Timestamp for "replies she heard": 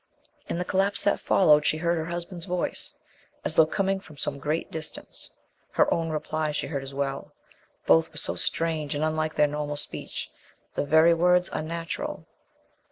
6.09-6.81